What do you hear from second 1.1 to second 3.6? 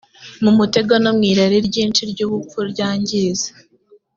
mu irari ryinshi ry ubupfu ryangiza